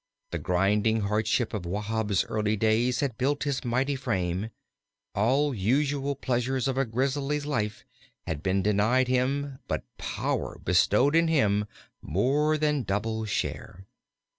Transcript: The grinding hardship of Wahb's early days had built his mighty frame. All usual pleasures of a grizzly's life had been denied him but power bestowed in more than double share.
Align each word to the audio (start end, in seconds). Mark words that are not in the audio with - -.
The 0.31 0.39
grinding 0.39 1.01
hardship 1.01 1.53
of 1.53 1.63
Wahb's 1.67 2.25
early 2.25 2.57
days 2.57 3.01
had 3.01 3.19
built 3.19 3.43
his 3.43 3.63
mighty 3.63 3.95
frame. 3.95 4.49
All 5.13 5.53
usual 5.53 6.15
pleasures 6.15 6.67
of 6.67 6.75
a 6.75 6.85
grizzly's 6.85 7.45
life 7.45 7.85
had 8.25 8.41
been 8.41 8.63
denied 8.63 9.07
him 9.07 9.59
but 9.67 9.83
power 9.99 10.57
bestowed 10.57 11.15
in 11.15 11.67
more 12.01 12.57
than 12.57 12.81
double 12.81 13.25
share. 13.25 13.85